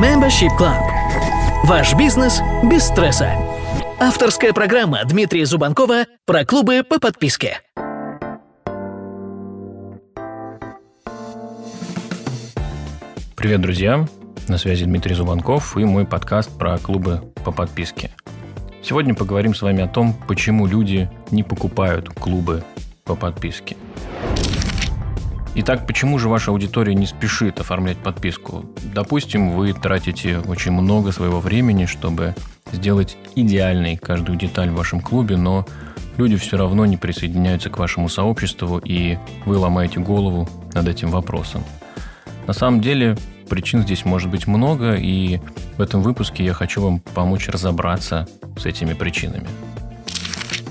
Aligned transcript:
Membership 0.00 0.56
Club. 0.58 0.80
Ваш 1.64 1.94
бизнес 1.94 2.40
без 2.64 2.84
стресса. 2.84 3.34
Авторская 4.00 4.54
программа 4.54 5.04
Дмитрия 5.04 5.44
Зубанкова 5.44 6.06
про 6.24 6.46
клубы 6.46 6.82
по 6.82 6.98
подписке. 6.98 7.60
Привет, 13.36 13.60
друзья! 13.60 14.08
На 14.48 14.56
связи 14.56 14.86
Дмитрий 14.86 15.14
Зубанков 15.14 15.76
и 15.76 15.84
мой 15.84 16.06
подкаст 16.06 16.50
про 16.58 16.78
клубы 16.78 17.20
по 17.44 17.52
подписке. 17.52 18.10
Сегодня 18.82 19.14
поговорим 19.14 19.54
с 19.54 19.60
вами 19.60 19.82
о 19.82 19.86
том, 19.86 20.14
почему 20.26 20.66
люди 20.66 21.10
не 21.30 21.42
покупают 21.42 22.08
клубы 22.08 22.64
по 23.04 23.14
подписке. 23.14 23.76
Итак, 25.56 25.84
почему 25.84 26.18
же 26.20 26.28
ваша 26.28 26.52
аудитория 26.52 26.94
не 26.94 27.06
спешит 27.06 27.58
оформлять 27.58 27.98
подписку? 27.98 28.64
Допустим, 28.94 29.50
вы 29.50 29.72
тратите 29.72 30.38
очень 30.38 30.70
много 30.70 31.10
своего 31.10 31.40
времени, 31.40 31.86
чтобы 31.86 32.36
сделать 32.72 33.16
идеальной 33.34 33.96
каждую 33.96 34.38
деталь 34.38 34.70
в 34.70 34.76
вашем 34.76 35.00
клубе, 35.00 35.36
но 35.36 35.66
люди 36.18 36.36
все 36.36 36.56
равно 36.56 36.86
не 36.86 36.96
присоединяются 36.96 37.68
к 37.68 37.78
вашему 37.78 38.08
сообществу, 38.08 38.78
и 38.78 39.18
вы 39.44 39.58
ломаете 39.58 39.98
голову 39.98 40.48
над 40.72 40.86
этим 40.86 41.10
вопросом. 41.10 41.64
На 42.46 42.52
самом 42.52 42.80
деле, 42.80 43.18
причин 43.48 43.82
здесь 43.82 44.04
может 44.04 44.30
быть 44.30 44.46
много, 44.46 44.94
и 44.94 45.40
в 45.76 45.82
этом 45.82 46.00
выпуске 46.00 46.44
я 46.44 46.52
хочу 46.52 46.80
вам 46.80 47.00
помочь 47.00 47.48
разобраться 47.48 48.28
с 48.56 48.66
этими 48.66 48.92
причинами. 48.92 49.48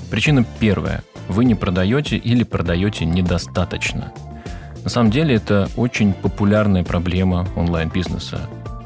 Причина 0.10 0.46
первая. 0.60 1.04
Вы 1.28 1.44
не 1.44 1.54
продаете 1.54 2.16
или 2.16 2.44
продаете 2.44 3.04
недостаточно– 3.04 4.14
на 4.84 4.90
самом 4.90 5.12
деле 5.12 5.36
это 5.36 5.70
очень 5.76 6.14
популярная 6.14 6.84
проблема 6.84 7.48
онлайн-бизнеса. 7.56 8.42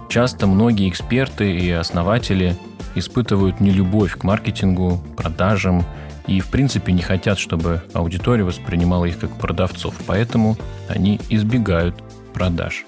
Часто 0.10 0.48
многие 0.48 0.90
эксперты 0.90 1.52
и 1.52 1.72
основатели 1.72 2.56
испытывают 2.96 3.60
нелюбовь 3.60 4.18
к 4.18 4.24
маркетингу, 4.24 5.02
продажам 5.18 5.86
и, 6.28 6.40
в 6.40 6.48
принципе, 6.48 6.92
не 6.94 7.02
хотят, 7.02 7.40
чтобы 7.40 7.82
аудитория 7.94 8.44
воспринимала 8.44 9.06
их 9.06 9.20
как 9.20 9.32
продавцов, 9.38 9.96
поэтому 10.06 10.58
они 10.88 11.20
избегают 11.30 11.96
продаж. 12.34 12.86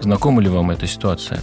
Знакома 0.00 0.42
ли 0.42 0.48
вам 0.48 0.70
эта 0.70 0.86
ситуация? 0.86 1.40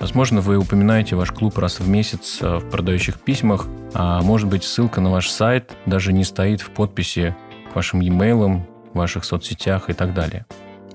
Возможно, 0.00 0.40
вы 0.40 0.56
упоминаете 0.56 1.14
ваш 1.14 1.30
клуб 1.30 1.56
раз 1.56 1.78
в 1.78 1.88
месяц 1.88 2.38
в 2.40 2.68
продающих 2.68 3.20
письмах, 3.20 3.66
а 3.94 4.22
может 4.22 4.48
быть 4.48 4.64
ссылка 4.64 5.00
на 5.00 5.10
ваш 5.10 5.30
сайт 5.30 5.72
даже 5.86 6.12
не 6.12 6.24
стоит 6.24 6.60
в 6.60 6.70
подписи 6.70 7.34
к 7.72 7.76
вашим 7.76 8.00
e-mail 8.00 8.60
в 8.94 8.98
ваших 8.98 9.24
соцсетях 9.24 9.90
и 9.90 9.92
так 9.92 10.14
далее. 10.14 10.46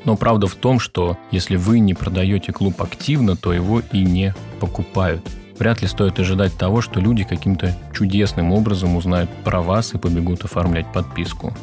Но 0.05 0.15
правда 0.15 0.47
в 0.47 0.55
том, 0.55 0.79
что 0.79 1.17
если 1.29 1.57
вы 1.57 1.79
не 1.79 1.93
продаете 1.93 2.53
клуб 2.53 2.81
активно, 2.81 3.35
то 3.35 3.53
его 3.53 3.81
и 3.91 4.03
не 4.03 4.33
покупают. 4.59 5.21
Вряд 5.59 5.81
ли 5.81 5.89
стоит 5.89 6.17
ожидать 6.19 6.57
того, 6.57 6.79
что 6.79 7.01
люди 7.01 7.25
каким-то 7.25 7.75
чудесным 7.93 8.53
образом 8.53 8.95
узнают 8.95 9.29
про 9.43 9.61
вас 9.61 9.93
и 9.93 9.97
побегут 9.97 10.45
оформлять 10.45 10.91
подписку. 10.93 11.53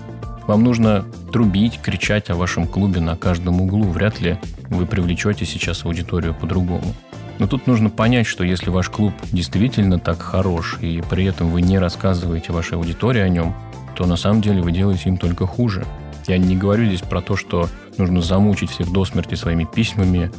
Вам 0.46 0.62
нужно 0.62 1.04
трубить, 1.32 1.80
кричать 1.80 2.30
о 2.30 2.34
вашем 2.34 2.66
клубе 2.68 3.00
на 3.00 3.16
каждом 3.16 3.62
углу. 3.62 3.84
Вряд 3.84 4.20
ли 4.20 4.38
вы 4.68 4.86
привлечете 4.86 5.46
сейчас 5.46 5.84
аудиторию 5.84 6.34
по-другому. 6.34 6.94
Но 7.38 7.46
тут 7.46 7.66
нужно 7.66 7.90
понять, 7.90 8.26
что 8.26 8.44
если 8.44 8.70
ваш 8.70 8.90
клуб 8.90 9.12
действительно 9.32 9.98
так 9.98 10.20
хорош, 10.22 10.78
и 10.80 11.02
при 11.08 11.24
этом 11.24 11.48
вы 11.48 11.62
не 11.62 11.78
рассказываете 11.78 12.52
вашей 12.52 12.74
аудитории 12.74 13.20
о 13.20 13.28
нем, 13.28 13.54
то 13.94 14.06
на 14.06 14.16
самом 14.16 14.40
деле 14.40 14.62
вы 14.62 14.72
делаете 14.72 15.08
им 15.08 15.16
только 15.16 15.46
хуже. 15.46 15.84
Я 16.26 16.38
не 16.38 16.56
говорю 16.56 16.86
здесь 16.86 17.02
про 17.02 17.20
то, 17.20 17.36
что 17.36 17.68
нужно 17.98 18.20
замучить 18.20 18.70
всех 18.70 18.92
до 18.92 19.04
смерти 19.04 19.34
своими 19.36 19.64
письмами, 19.64 20.30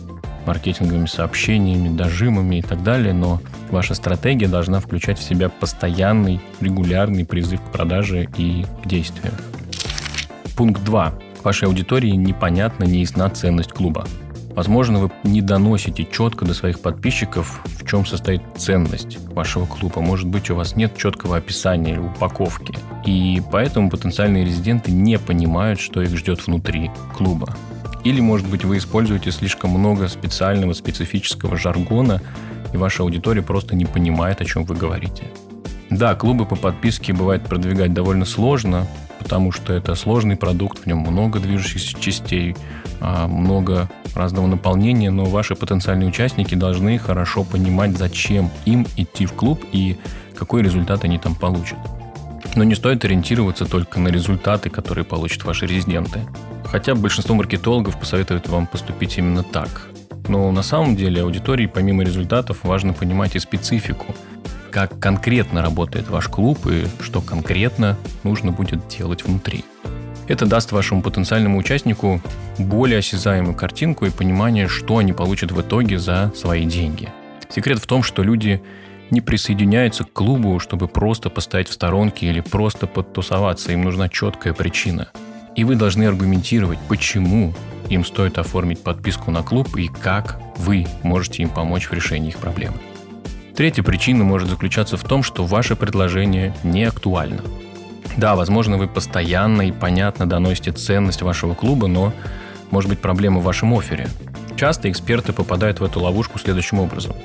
маркетинговыми 0.46 1.08
сообщениями, 1.08 1.96
дожимами 1.96 2.58
и 2.58 2.62
так 2.62 2.84
далее, 2.84 3.14
но 3.14 3.42
ваша 3.72 3.94
стратегия 3.94 4.48
должна 4.48 4.80
включать 4.80 5.20
в 5.20 5.24
себя 5.24 5.50
постоянный, 5.50 6.40
регулярный 6.62 7.26
призыв 7.26 7.62
к 7.62 7.72
продаже 7.72 8.30
и 8.38 8.66
к 8.84 8.88
действию. 8.88 9.34
Пункт 10.56 10.84
2. 10.84 11.14
Вашей 11.44 11.68
аудитории 11.68 12.12
непонятна, 12.12 12.84
неясна 12.84 13.30
ценность 13.30 13.72
клуба. 13.72 14.06
Возможно, 14.58 14.98
вы 14.98 15.12
не 15.24 15.44
доносите 15.44 16.04
четко 16.04 16.44
до 16.44 16.56
своих 16.56 16.80
подписчиков, 16.80 17.62
в 17.64 17.88
чем 17.88 18.08
состоит 18.08 18.42
ценность 18.58 19.20
вашего 19.28 19.68
клуба. 19.68 20.02
Может 20.02 20.26
быть, 20.26 20.50
у 20.50 20.56
вас 20.56 20.76
нет 20.76 20.98
четкого 20.98 21.38
описания 21.38 21.92
или 21.92 22.00
упаковки. 22.00 22.76
И 23.06 23.40
поэтому 23.52 23.92
потенциальные 23.92 24.46
резиденты 24.46 24.92
не 24.92 25.20
понимают, 25.20 25.80
что 25.80 26.02
их 26.02 26.18
ждет 26.18 26.48
внутри 26.48 26.90
клуба. 27.16 27.56
Или, 28.04 28.20
может 28.20 28.50
быть, 28.50 28.66
вы 28.66 28.80
используете 28.80 29.30
слишком 29.30 29.70
много 29.70 30.08
специального, 30.08 30.74
специфического 30.74 31.56
жаргона, 31.56 32.20
и 32.74 32.78
ваша 32.78 33.04
аудитория 33.04 33.44
просто 33.44 33.76
не 33.76 33.86
понимает, 33.86 34.42
о 34.42 34.46
чем 34.46 34.64
вы 34.64 34.74
говорите. 34.74 35.26
Да, 35.92 36.16
клубы 36.16 36.46
по 36.46 36.56
подписке 36.56 37.14
бывает 37.14 37.44
продвигать 37.44 37.94
довольно 37.94 38.26
сложно, 38.26 38.88
потому 39.20 39.52
что 39.52 39.74
это 39.74 39.96
сложный 39.96 40.36
продукт, 40.36 40.80
в 40.80 40.86
нем 40.86 41.00
много 41.00 41.40
движущихся 41.40 42.00
частей, 42.00 42.56
а, 43.00 43.28
много 43.28 43.90
разного 44.16 44.48
наполнения, 44.48 45.12
но 45.12 45.26
ваши 45.26 45.56
потенциальные 45.56 46.10
участники 46.10 46.56
должны 46.56 46.98
хорошо 46.98 47.44
понимать, 47.44 47.98
зачем 47.98 48.50
им 48.66 48.88
идти 48.96 49.26
в 49.26 49.34
клуб 49.34 49.64
и 49.72 49.98
какой 50.36 50.62
результат 50.64 51.04
они 51.04 51.20
там 51.20 51.36
получат. 51.36 51.78
Но 52.56 52.64
не 52.64 52.76
стоит 52.76 53.06
ориентироваться 53.06 53.66
только 53.66 54.00
на 54.00 54.08
результаты, 54.08 54.70
которые 54.70 55.06
получат 55.06 55.44
ваши 55.44 55.68
резиденты. 55.68 56.22
Хотя 56.66 56.96
большинство 56.96 57.36
маркетологов 57.36 58.00
посоветуют 58.00 58.48
вам 58.48 58.68
поступить 58.68 59.18
именно 59.18 59.44
так. 59.44 59.88
Но 60.28 60.52
на 60.52 60.64
самом 60.64 60.96
деле 60.96 61.22
аудитории 61.22 61.68
помимо 61.68 62.04
результатов 62.04 62.60
важно 62.64 62.94
понимать 62.94 63.36
и 63.36 63.40
специфику, 63.40 64.16
как 64.72 65.00
конкретно 65.00 65.62
работает 65.62 66.10
ваш 66.10 66.28
клуб 66.28 66.60
и 66.68 66.86
что 67.02 67.22
конкретно 67.22 67.98
нужно 68.24 68.52
будет 68.52 68.88
делать 68.88 69.24
внутри. 69.24 69.66
Это 70.28 70.46
даст 70.46 70.72
вашему 70.72 71.02
потенциальному 71.02 71.58
участнику 71.58 72.22
более 72.58 73.00
осязаемую 73.00 73.56
картинку 73.56 74.06
и 74.06 74.10
понимание, 74.10 74.68
что 74.68 74.98
они 74.98 75.14
получат 75.14 75.52
в 75.52 75.62
итоге 75.62 76.00
за 76.00 76.32
свои 76.36 76.66
деньги. 76.66 77.10
Секрет 77.50 77.80
в 77.80 77.88
том, 77.88 78.04
что 78.04 78.24
люди 78.24 78.62
не 79.10 79.22
присоединяются 79.22 80.04
к 80.04 80.12
клубу, 80.12 80.60
чтобы 80.60 80.88
просто 80.90 81.30
постоять 81.30 81.70
в 81.70 81.74
сторонке 81.74 82.28
или 82.28 82.42
просто 82.42 82.88
подтусоваться. 82.88 83.72
Им 83.72 83.84
нужна 83.84 84.10
четкая 84.10 84.54
причина. 84.54 85.10
И 85.56 85.64
вы 85.64 85.76
должны 85.76 86.04
аргументировать, 86.04 86.80
почему 86.90 87.54
им 87.90 88.04
стоит 88.04 88.38
оформить 88.38 88.84
подписку 88.84 89.32
на 89.32 89.44
клуб 89.44 89.78
и 89.78 89.88
как 89.88 90.42
вы 90.58 90.86
можете 91.04 91.44
им 91.44 91.50
помочь 91.50 91.90
в 91.90 91.94
решении 91.94 92.30
их 92.30 92.38
проблемы. 92.38 92.78
Третья 93.58 93.82
причина 93.82 94.24
может 94.24 94.50
заключаться 94.50 94.98
в 94.98 95.04
том, 95.04 95.24
что 95.24 95.44
ваше 95.44 95.76
предложение 95.76 96.54
не 96.64 96.84
актуально. 96.84 97.42
Да, 98.16 98.36
возможно, 98.36 98.78
вы 98.78 98.88
постоянно 98.88 99.64
и 99.64 99.72
понятно 99.72 100.30
доносите 100.30 100.72
ценность 100.72 101.24
вашего 101.24 101.56
клуба, 101.56 101.88
но 101.88 102.14
может 102.70 102.88
быть 102.88 103.00
проблема 103.00 103.40
в 103.40 103.44
вашем 103.44 103.74
офере. 103.74 104.10
Часто 104.58 104.92
эксперты 104.92 105.34
попадают 105.34 105.80
в 105.80 105.84
эту 105.84 106.00
ловушку 106.00 106.38
следующим 106.38 106.80
образом. 106.80 107.16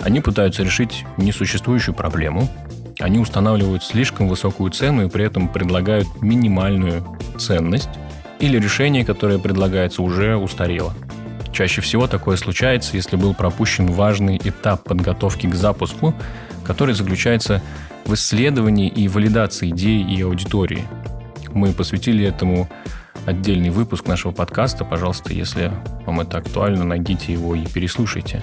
Они 0.00 0.22
пытаются 0.22 0.62
решить 0.62 1.04
несуществующую 1.18 1.94
проблему, 1.94 2.48
они 2.98 3.18
устанавливают 3.18 3.84
слишком 3.84 4.28
высокую 4.28 4.70
цену 4.70 5.04
и 5.04 5.10
при 5.10 5.26
этом 5.26 5.46
предлагают 5.46 6.08
минимальную 6.22 7.04
ценность, 7.36 7.90
или 8.38 8.58
решение, 8.58 9.04
которое 9.04 9.38
предлагается, 9.38 10.02
уже 10.02 10.36
устарело. 10.36 10.94
Чаще 11.52 11.82
всего 11.82 12.06
такое 12.06 12.36
случается, 12.36 12.96
если 12.96 13.16
был 13.16 13.34
пропущен 13.34 13.86
важный 13.92 14.40
этап 14.42 14.84
подготовки 14.84 15.46
к 15.46 15.54
запуску, 15.54 16.14
который 16.64 16.94
заключается 16.94 17.62
в 18.06 18.14
исследовании 18.14 18.88
и 18.88 19.06
валидации 19.06 19.70
идей 19.70 20.02
и 20.02 20.22
аудитории. 20.22 20.84
Мы 21.52 21.72
посвятили 21.72 22.24
этому 22.24 22.68
отдельный 23.26 23.70
выпуск 23.70 24.06
нашего 24.06 24.32
подкаста. 24.32 24.84
Пожалуйста, 24.84 25.32
если 25.32 25.70
вам 26.06 26.20
это 26.20 26.38
актуально, 26.38 26.84
найдите 26.84 27.32
его 27.32 27.54
и 27.54 27.66
переслушайте. 27.66 28.42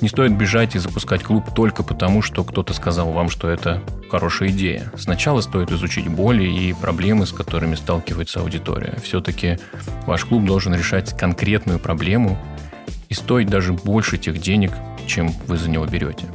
Не 0.00 0.08
стоит 0.08 0.36
бежать 0.36 0.74
и 0.74 0.80
запускать 0.80 1.22
клуб 1.22 1.54
только 1.54 1.82
потому, 1.84 2.20
что 2.20 2.44
кто-то 2.44 2.74
сказал 2.74 3.12
вам, 3.12 3.30
что 3.30 3.48
это 3.48 3.80
хорошая 4.14 4.50
идея. 4.50 4.92
Сначала 4.96 5.40
стоит 5.40 5.72
изучить 5.72 6.06
боли 6.06 6.44
и 6.44 6.72
проблемы, 6.72 7.26
с 7.26 7.32
которыми 7.32 7.74
сталкивается 7.74 8.38
аудитория. 8.38 8.94
Все-таки 9.02 9.58
ваш 10.06 10.24
клуб 10.24 10.44
должен 10.44 10.72
решать 10.72 11.18
конкретную 11.18 11.80
проблему 11.80 12.38
и 13.08 13.14
стоить 13.14 13.48
даже 13.48 13.72
больше 13.72 14.16
тех 14.16 14.38
денег, 14.38 14.70
чем 15.08 15.30
вы 15.48 15.56
за 15.56 15.68
него 15.68 15.84
берете. 15.86 16.26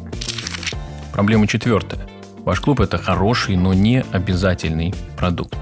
Проблема 1.14 1.48
четвертая. 1.48 2.02
Ваш 2.40 2.60
клуб 2.60 2.82
это 2.82 2.98
хороший, 2.98 3.56
но 3.56 3.74
не 3.74 4.04
обязательный 4.12 4.94
продукт. 5.16 5.56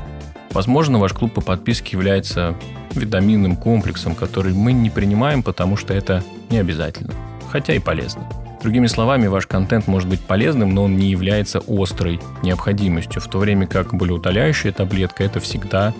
Возможно, 0.49 0.97
ваш 0.97 1.13
клуб 1.13 1.33
по 1.33 1.41
подписке 1.41 1.91
является 1.91 2.55
витаминным 2.95 3.55
комплексом, 3.55 4.15
который 4.15 4.53
мы 4.53 4.73
не 4.73 4.89
принимаем, 4.89 5.43
потому 5.43 5.77
что 5.77 5.93
это 5.93 6.23
не 6.49 6.57
обязательно, 6.57 7.13
хотя 7.51 7.75
и 7.75 7.79
полезно. 7.79 8.27
Другими 8.61 8.87
словами, 8.87 9.27
ваш 9.27 9.45
контент 9.45 9.87
может 9.87 10.09
быть 10.09 10.21
полезным, 10.21 10.73
но 10.73 10.85
он 10.85 10.97
не 10.97 11.09
является 11.09 11.61
острой 11.67 12.19
необходимостью, 12.41 13.21
в 13.21 13.27
то 13.27 13.37
время 13.37 13.67
как 13.67 13.93
болеутоляющая 13.93 14.71
таблетка– 14.71 15.23
это 15.25 15.39
всегда 15.39 15.93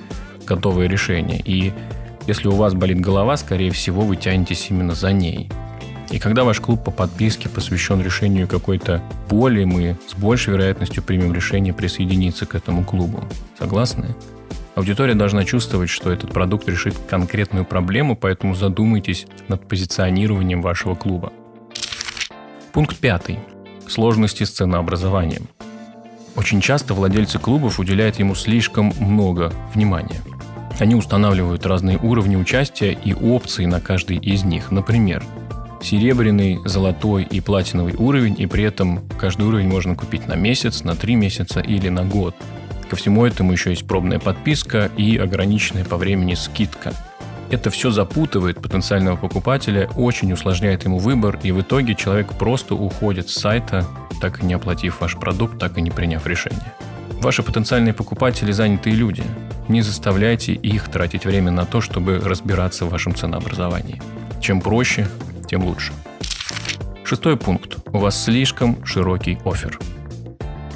готовое 0.45 0.88
решение. 0.88 1.42
И 1.45 1.71
если 2.25 2.48
у 2.48 2.56
вас 2.56 2.74
болит 2.74 3.00
голова, 3.00 3.38
скорее 3.38 3.71
всего, 3.71 4.01
вы 4.01 4.15
тянетесь 4.15 4.68
именно 4.69 4.95
за 4.95 5.12
ней. 5.12 5.50
И 6.09 6.19
когда 6.19 6.44
ваш 6.45 6.62
клуб 6.62 6.83
по 6.83 6.92
подписке 6.92 7.50
посвящен 7.50 8.01
решению 8.01 8.48
какой-то 8.48 9.04
боли, 9.30 9.65
мы 9.65 9.98
с 10.07 10.13
большей 10.13 10.54
вероятностью 10.54 11.04
примем 11.04 11.33
решение 11.33 11.74
присоединиться 11.74 12.45
к 12.45 12.56
этому 12.56 12.83
клубу. 12.83 13.24
Согласны? 13.59 14.15
Аудитория 14.75 15.15
должна 15.15 15.44
чувствовать, 15.44 15.89
что 15.89 16.12
этот 16.12 16.31
продукт 16.31 16.69
решит 16.69 16.95
конкретную 17.09 17.65
проблему, 17.65 18.15
поэтому 18.15 18.56
задумайтесь 18.56 19.25
над 19.48 19.68
позиционированием 19.68 20.62
вашего 20.62 20.95
клуба. 20.95 21.33
Пункт 22.74 22.98
пятый. 22.98 23.40
Сложности 23.88 24.44
с 24.44 24.52
ценообразованием. 24.52 25.48
Очень 26.36 26.62
часто 26.62 26.94
владельцы 26.94 27.40
клубов 27.40 27.80
уделяют 27.80 28.19
ему 28.19 28.36
слишком 28.36 28.94
много 29.00 29.52
внимания. 29.74 30.22
Они 30.80 30.94
устанавливают 30.94 31.66
разные 31.66 31.98
уровни 31.98 32.36
участия 32.36 32.92
и 32.92 33.14
опции 33.14 33.66
на 33.66 33.81
каждый 33.81 34.18
из 34.18 34.44
них. 34.44 34.69
Например, 34.69 35.24
серебряный, 35.81 36.60
золотой 36.66 37.24
и 37.24 37.42
платиновый 37.42 37.96
уровень, 37.96 38.36
и 38.38 38.46
при 38.46 38.64
этом 38.64 39.08
каждый 39.19 39.48
уровень 39.48 39.68
можно 39.68 39.96
купить 39.96 40.28
на 40.28 40.36
месяц, 40.36 40.84
на 40.84 40.96
три 40.96 41.16
месяца 41.16 41.62
или 41.62 41.90
на 41.90 42.06
год. 42.06 42.36
Ко 42.90 42.96
всему 42.96 43.25
этому 43.25 43.52
еще 43.52 43.72
есть 43.72 43.88
пробная 43.88 44.19
подписка 44.19 44.92
и 44.96 45.18
ограниченная 45.18 45.86
по 45.86 45.98
времени 45.98 46.36
скидка. 46.36 46.94
Это 47.50 47.70
все 47.70 47.92
запутывает 47.92 48.62
потенциального 48.62 49.16
покупателя, 49.16 49.90
очень 49.96 50.34
усложняет 50.34 50.84
ему 50.84 50.98
выбор, 50.98 51.40
и 51.44 51.52
в 51.52 51.62
итоге 51.62 51.96
человек 51.96 52.34
просто 52.34 52.76
уходит 52.76 53.30
с 53.30 53.36
сайта, 53.36 53.86
так 54.20 54.44
и 54.44 54.46
не 54.46 54.54
оплатив 54.54 55.00
ваш 55.00 55.16
продукт, 55.16 55.58
так 55.58 55.78
и 55.78 55.82
не 55.82 55.90
приняв 55.90 56.28
решение. 56.28 56.74
Ваши 57.22 57.44
потенциальные 57.44 57.94
покупатели 57.94 58.52
занятые 58.52 58.96
люди. 58.96 59.24
Не 59.70 59.82
заставляйте 59.82 60.54
их 60.54 60.90
тратить 60.90 61.26
время 61.26 61.52
на 61.52 61.66
то, 61.66 61.82
чтобы 61.82 62.20
разбираться 62.20 62.86
в 62.86 62.90
вашем 62.90 63.16
ценообразовании. 63.16 64.02
Чем 64.42 64.62
проще, 64.62 65.08
тем 65.48 65.64
лучше. 65.64 65.94
Шестой 67.04 67.38
пункт. 67.38 67.78
У 67.94 68.00
вас 68.00 68.22
слишком 68.22 68.86
широкий 68.86 69.40
офер. 69.46 69.80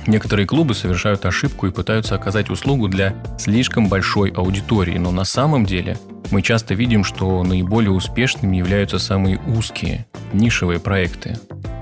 Некоторые 0.07 0.47
клубы 0.47 0.74
совершают 0.74 1.25
ошибку 1.25 1.67
и 1.67 1.71
пытаются 1.71 2.15
оказать 2.15 2.50
услугу 2.50 2.88
для 2.88 3.13
слишком 3.38 3.88
большой 3.88 4.31
аудитории, 4.31 4.97
но 4.97 5.12
на 5.12 5.25
самом 5.25 5.65
деле 5.65 5.97
мы 6.31 6.41
часто 6.41 6.73
видим, 6.73 7.03
что 7.03 7.43
наиболее 7.43 7.91
успешными 7.91 8.57
являются 8.57 8.99
самые 8.99 9.39
узкие, 9.47 10.05
нишевые 10.33 10.79
проекты. 10.79 11.37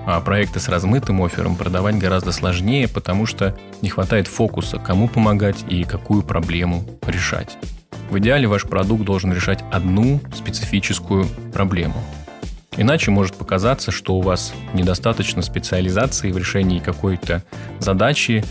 А 0.05 0.19
проекты 0.21 0.59
с 0.59 0.67
размытым 0.67 1.21
оффером 1.21 1.55
продавать 1.55 1.97
гораздо 1.97 2.31
сложнее, 2.31 2.87
потому 2.87 3.25
что 3.25 3.55
не 3.81 3.89
хватает 3.89 4.27
фокуса, 4.27 4.79
кому 4.79 5.07
помогать 5.07 5.63
и 5.69 5.83
какую 5.83 6.23
проблему 6.23 6.83
решать. 7.05 7.57
В 8.09 8.17
идеале 8.17 8.47
ваш 8.47 8.63
продукт 8.63 9.05
должен 9.05 9.31
решать 9.31 9.63
одну 9.71 10.19
специфическую 10.35 11.27
проблему. 11.53 12.03
Иначе 12.75 13.11
может 13.11 13.35
показаться, 13.35 13.91
что 13.91 14.15
у 14.15 14.21
вас 14.21 14.53
недостаточно 14.73 15.41
специализации 15.43 16.31
в 16.31 16.37
решении 16.37 16.79
какой-то 16.79 17.43
задачи, 17.77 18.43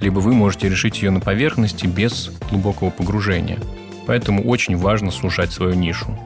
либо 0.00 0.18
вы 0.18 0.34
можете 0.34 0.68
решить 0.68 1.00
ее 1.02 1.10
на 1.10 1.20
поверхности 1.20 1.86
без 1.86 2.30
глубокого 2.50 2.90
погружения. 2.90 3.58
Поэтому 4.08 4.42
очень 4.42 4.76
важно 4.76 5.10
слушать 5.10 5.52
свою 5.52 5.74
нишу. 5.74 6.18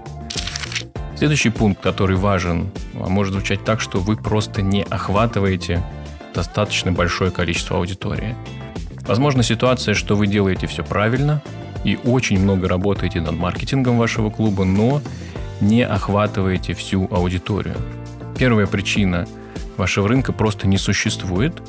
Следующий 1.17 1.51
пункт, 1.51 1.83
который 1.83 2.17
важен, 2.17 2.71
а 2.95 3.09
может 3.09 3.35
звучать 3.35 3.65
так, 3.65 3.81
что 3.81 3.99
вы 3.99 4.17
просто 4.17 4.63
не 4.63 4.85
охватываете 4.85 5.83
достаточно 6.33 6.93
большое 6.93 7.33
количество 7.33 7.77
аудитории. 7.77 8.37
Возможно 9.07 9.43
ситуация, 9.43 9.95
что 9.95 10.15
вы 10.15 10.29
делаете 10.29 10.69
все 10.69 10.85
правильно 10.85 11.43
и 11.85 11.99
очень 12.05 12.39
много 12.39 12.69
работаете 12.69 13.21
над 13.21 13.33
маркетингом 13.37 13.99
вашего 13.99 14.31
клуба, 14.31 14.65
но 14.65 15.03
не 15.61 15.83
охватываете 15.83 16.75
всю 16.75 17.09
аудиторию. 17.11 17.77
Первая 18.39 18.69
причина– 18.69 19.27
вашего 19.77 20.09
рынка 20.09 20.33
просто 20.33 20.69
не 20.69 20.79
существует, 20.79 21.61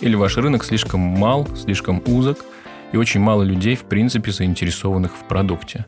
или 0.00 0.14
ваш 0.14 0.38
рынок 0.38 0.64
слишком 0.64 1.00
мал, 1.00 1.46
слишком 1.54 2.02
узок, 2.06 2.38
и 2.92 2.96
очень 2.96 3.20
мало 3.20 3.42
людей, 3.42 3.74
в 3.74 3.84
принципе, 3.84 4.32
заинтересованных 4.32 5.12
в 5.12 5.24
продукте. 5.24 5.86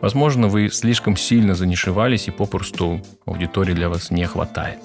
Возможно, 0.00 0.48
вы 0.48 0.70
слишком 0.70 1.16
сильно 1.16 1.54
занишевались, 1.54 2.28
и 2.28 2.30
попросту 2.30 3.02
аудитории 3.26 3.74
для 3.74 3.88
вас 3.88 4.10
не 4.10 4.26
хватает. 4.26 4.78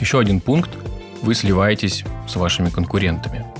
Еще 0.00 0.18
один 0.18 0.40
пункт– 0.40 0.70
вы 1.22 1.34
сливаетесь 1.34 2.04
с 2.26 2.36
вашими 2.36 2.70
конкурентами– 2.70 3.44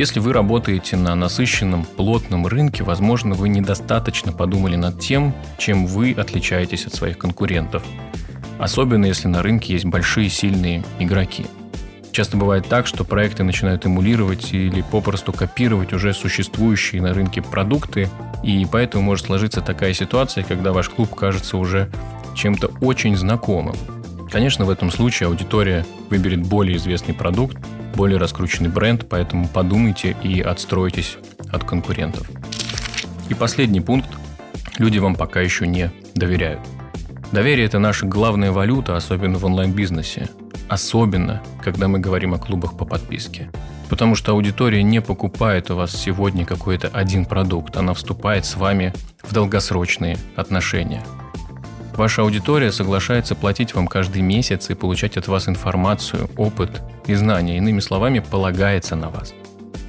если 0.00 0.18
вы 0.18 0.32
работаете 0.32 0.96
на 0.96 1.14
насыщенном, 1.14 1.84
плотном 1.84 2.46
рынке, 2.46 2.84
возможно, 2.84 3.34
вы 3.34 3.50
недостаточно 3.50 4.32
подумали 4.32 4.76
над 4.76 4.98
тем, 4.98 5.34
чем 5.58 5.86
вы 5.86 6.12
отличаетесь 6.12 6.86
от 6.86 6.94
своих 6.94 7.18
конкурентов. 7.18 7.82
Особенно 8.58 9.04
если 9.04 9.28
на 9.28 9.42
рынке 9.42 9.74
есть 9.74 9.84
большие 9.84 10.30
сильные 10.30 10.84
игроки. 10.98 11.44
Часто 12.12 12.36
бывает 12.36 12.66
так, 12.68 12.86
что 12.86 13.04
проекты 13.04 13.44
начинают 13.44 13.86
эмулировать 13.86 14.52
или 14.52 14.82
попросту 14.82 15.32
копировать 15.32 15.92
уже 15.92 16.12
существующие 16.12 17.00
на 17.02 17.14
рынке 17.14 17.40
продукты, 17.40 18.08
и 18.42 18.66
поэтому 18.70 19.04
может 19.04 19.26
сложиться 19.26 19.60
такая 19.60 19.94
ситуация, 19.94 20.42
когда 20.42 20.72
ваш 20.72 20.88
клуб 20.88 21.14
кажется 21.14 21.56
уже 21.56 21.90
чем-то 22.34 22.72
очень 22.80 23.16
знакомым. 23.16 23.76
Конечно, 24.30 24.64
в 24.64 24.70
этом 24.70 24.90
случае 24.90 25.28
аудитория 25.28 25.84
выберет 26.08 26.42
более 26.46 26.76
известный 26.76 27.14
продукт, 27.14 27.56
более 27.94 28.18
раскрученный 28.18 28.70
бренд, 28.70 29.08
поэтому 29.08 29.48
подумайте 29.48 30.16
и 30.22 30.40
отстройтесь 30.40 31.16
от 31.50 31.64
конкурентов. 31.64 32.28
И 33.28 33.34
последний 33.34 33.80
пункт. 33.80 34.08
Люди 34.78 34.98
вам 34.98 35.14
пока 35.14 35.40
еще 35.40 35.66
не 35.66 35.90
доверяют. 36.14 36.60
Доверие– 37.32 37.66
это 37.66 37.78
наша 37.78 38.06
главная 38.06 38.50
валюта, 38.50 38.96
особенно 38.96 39.38
в 39.38 39.44
онлайн-бизнесе. 39.44 40.28
Особенно, 40.68 41.42
когда 41.62 41.88
мы 41.88 41.98
говорим 41.98 42.34
о 42.34 42.38
клубах 42.38 42.76
по 42.76 42.84
подписке. 42.84 43.50
Потому 43.88 44.14
что 44.14 44.32
аудитория 44.32 44.82
не 44.82 45.00
покупает 45.00 45.70
у 45.70 45.76
вас 45.76 45.92
сегодня 45.92 46.44
какой-то 46.46 46.88
один 46.88 47.24
продукт, 47.24 47.76
она 47.76 47.94
вступает 47.94 48.44
с 48.44 48.56
вами 48.56 48.94
в 49.22 49.32
долгосрочные 49.32 50.16
отношения– 50.36 51.02
Ваша 52.00 52.22
аудитория 52.22 52.72
соглашается 52.72 53.34
платить 53.34 53.74
вам 53.74 53.86
каждый 53.86 54.22
месяц 54.22 54.70
и 54.70 54.74
получать 54.74 55.18
от 55.18 55.28
вас 55.28 55.50
информацию, 55.50 56.30
опыт 56.38 56.80
и 57.06 57.12
знания, 57.12 57.58
иными 57.58 57.80
словами, 57.80 58.20
полагается 58.20 58.96
на 58.96 59.10
вас. 59.10 59.34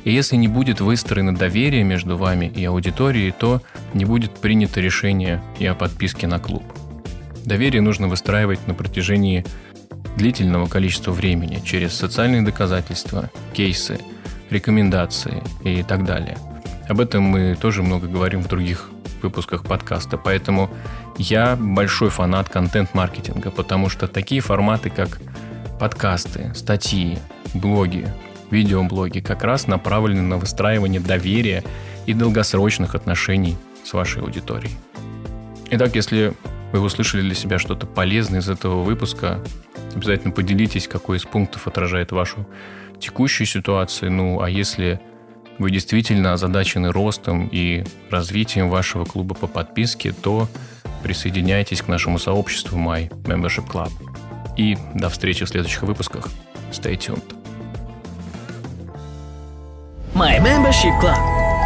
И 0.04 0.12
если 0.12 0.36
не 0.36 0.50
будет 0.50 0.82
выстроено 0.82 1.34
доверие 1.34 1.84
между 1.84 2.18
вами 2.18 2.52
и 2.54 2.66
аудиторией, 2.66 3.32
то 3.32 3.62
не 3.94 4.04
будет 4.04 4.34
принято 4.34 4.82
решение 4.82 5.42
и 5.58 5.66
о 5.66 5.74
подписке 5.74 6.28
на 6.28 6.40
клуб. 6.40 6.64
Доверие 7.46 7.82
нужно 7.82 8.10
выстраивать 8.10 8.68
на 8.68 8.74
протяжении 8.74 9.46
длительного 10.16 10.68
количества 10.68 11.12
времени 11.12 11.62
через 11.64 11.94
социальные 11.94 12.42
доказательства, 12.42 13.30
кейсы, 13.54 14.00
рекомендации 14.50 15.42
и 15.64 15.84
так 15.84 16.06
далее. 16.06 16.38
Об 16.90 17.00
этом 17.00 17.24
мы 17.24 17.58
тоже 17.60 17.84
много 17.84 18.08
говорим 18.08 18.44
в 18.44 18.48
других 18.48 18.90
выпусках 19.22 19.64
подкаста, 19.64 20.18
поэтому 20.18 20.70
я 21.18 21.56
большой 21.56 22.10
фанат 22.10 22.50
контент-маркетинга, 22.50 23.52
потому 23.52 23.90
что 23.90 24.08
такие 24.08 24.42
форматы, 24.42 24.90
как 24.90 25.22
подкасты, 25.80 26.52
статьи, 26.56 27.18
блоги, 27.54 28.08
видеоблоги 28.50 29.20
как 29.20 29.44
раз 29.44 29.68
направлены 29.68 30.22
на 30.22 30.38
выстраивание 30.38 31.00
доверия 31.00 31.64
и 32.06 32.14
долгосрочных 32.14 32.96
отношений 32.96 33.58
с 33.86 33.94
вашей 33.94 34.22
аудиторией. 34.22 34.76
Итак, 35.70 35.96
если 35.96 36.34
вы 36.74 36.82
услышали 36.82 37.22
для 37.22 37.36
себя 37.36 37.60
что-то 37.60 37.86
полезное 37.86 38.42
из 38.42 38.50
этого 38.50 38.84
выпуска, 38.84 39.40
обязательно 39.96 40.34
поделитесь, 40.34 40.88
какой 40.88 41.18
из 41.18 41.24
пунктов 41.24 41.68
отражает 41.68 42.12
вашу 42.12 42.48
текущую 43.00 43.48
ситуацию. 43.48 44.12
Ну, 44.12 44.42
а 44.42 44.50
если 44.50 45.00
вы 45.58 45.72
действительно 45.72 46.34
озадачены 46.34 46.92
ростом 46.92 47.48
и 47.52 47.84
развитием 48.10 48.70
вашего 48.70 49.06
клуба 49.06 49.36
по 49.36 49.48
подписке, 49.48 50.12
то 50.12 50.48
присоединяйтесь 51.04 51.82
к 51.82 51.88
нашему 51.88 52.20
сообществу 52.20 52.78
My 52.78 53.10
Membership 53.24 53.68
Club. 53.68 53.92
И 54.58 54.78
до 54.94 55.10
встречи 55.10 55.46
в 55.46 55.50
следующих 55.50 55.84
выпусках. 55.84 56.30
Stay 56.72 56.98
tuned. 56.98 57.36
My 60.14 60.40
Membership 60.40 61.00
Club. 61.02 61.18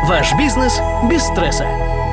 Ваш 0.08 0.34
бизнес 0.38 0.80
без 1.10 1.24
стресса. 1.24 1.66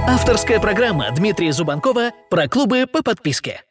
Авторская 0.08 0.58
программа 0.58 1.10
Дмитрия 1.14 1.52
Зубанкова 1.52 2.10
про 2.30 2.48
клубы 2.48 2.86
по 2.86 3.02
подписке. 3.02 3.62